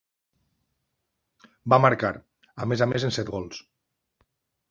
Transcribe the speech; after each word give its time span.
Va 1.73 1.79
marcar, 1.85 2.11
a 2.65 2.69
més 2.71 2.83
a 2.85 2.89
més 2.93 3.07
amb 3.09 3.15
set 3.19 3.29
gols. 3.35 3.63